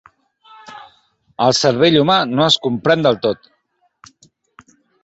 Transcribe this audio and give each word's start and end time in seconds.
El 1.49 1.53
cervell 1.59 1.99
humà 2.01 2.17
no 2.35 2.47
es 2.49 2.59
comprèn 2.67 3.07
del 3.09 3.21
tot. 3.29 3.51